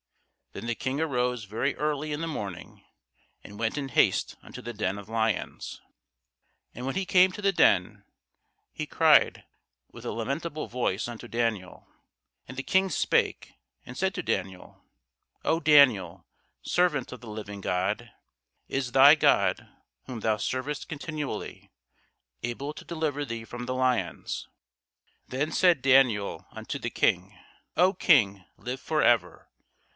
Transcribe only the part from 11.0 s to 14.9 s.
unto Daniel: and the King spake and said to Daniel,